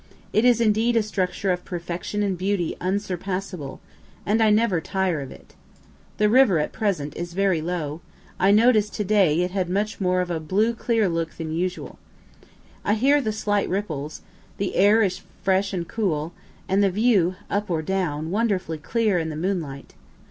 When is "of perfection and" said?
1.51-2.35